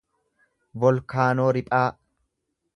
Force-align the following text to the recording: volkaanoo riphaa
volkaanoo 0.85 1.47
riphaa 1.59 1.85